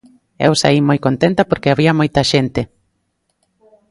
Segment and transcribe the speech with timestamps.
[0.47, 2.61] Eu saín moi contenta porque había moita xente.